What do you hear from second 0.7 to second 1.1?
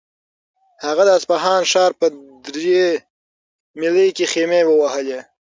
هغه د